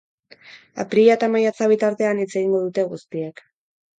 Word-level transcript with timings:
Apirila 0.83 1.17
eta 1.17 1.27
maiatza 1.33 1.67
bitartean 1.73 2.23
hitz 2.23 2.29
egingo 2.31 2.65
dute 2.65 2.89
guztiek. 2.95 3.45